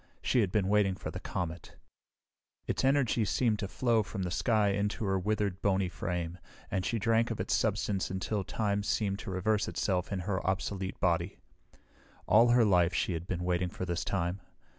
[0.23, 1.75] She had been waiting for the comet.
[2.65, 6.39] Its energy seemed to flow from the sky into her withered, bony frame,
[6.71, 10.99] and she drank of its substance until time seemed to reverse itself in her obsolete
[10.99, 11.37] body.
[12.25, 14.41] All her life she had been waiting for this time.